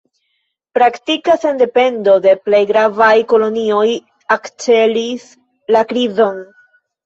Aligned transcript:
Praktika 0.77 1.35
sendependo 1.43 2.15
de 2.23 2.33
plej 2.47 2.63
gravaj 2.73 3.11
kolonioj 3.35 3.85
akcelis 4.41 5.31
la 5.79 5.89
krizon. 5.95 6.45